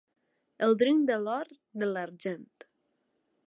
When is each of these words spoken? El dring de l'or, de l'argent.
El 0.67 0.73
dring 0.83 1.03
de 1.11 1.19
l'or, 1.27 1.53
de 1.83 1.93
l'argent. 1.93 2.53